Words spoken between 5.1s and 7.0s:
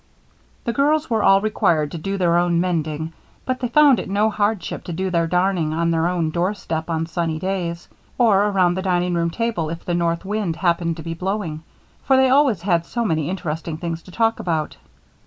their darning on their own doorstep